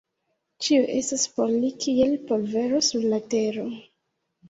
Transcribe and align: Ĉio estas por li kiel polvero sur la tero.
Ĉio 0.67 0.87
estas 1.01 1.27
por 1.35 1.53
li 1.53 1.71
kiel 1.85 2.19
polvero 2.33 2.83
sur 2.91 3.09
la 3.15 3.25
tero. 3.37 3.71